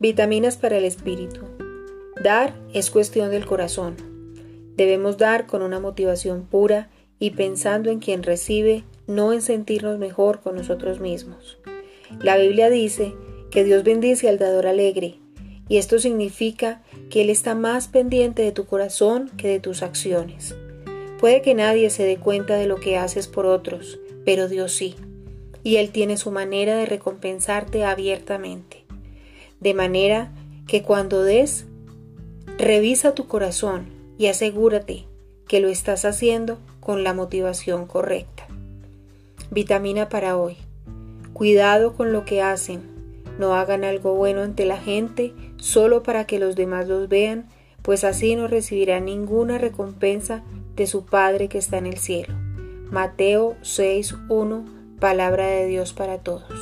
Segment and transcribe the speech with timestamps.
[0.00, 1.40] Vitaminas para el espíritu.
[2.22, 3.96] Dar es cuestión del corazón.
[4.76, 6.88] Debemos dar con una motivación pura
[7.18, 11.58] y pensando en quien recibe, no en sentirnos mejor con nosotros mismos.
[12.20, 13.12] La Biblia dice
[13.50, 15.16] que Dios bendice al dador alegre,
[15.68, 20.54] y esto significa que Él está más pendiente de tu corazón que de tus acciones.
[21.18, 24.94] Puede que nadie se dé cuenta de lo que haces por otros, pero Dios sí,
[25.64, 28.77] y Él tiene su manera de recompensarte abiertamente.
[29.60, 30.32] De manera
[30.66, 31.66] que cuando des,
[32.58, 33.86] revisa tu corazón
[34.18, 35.06] y asegúrate
[35.46, 38.46] que lo estás haciendo con la motivación correcta.
[39.50, 40.56] Vitamina para hoy.
[41.32, 42.82] Cuidado con lo que hacen.
[43.38, 47.46] No hagan algo bueno ante la gente solo para que los demás los vean,
[47.82, 50.42] pues así no recibirán ninguna recompensa
[50.76, 52.34] de su Padre que está en el cielo.
[52.90, 56.52] Mateo 6.1 Palabra de Dios para todos.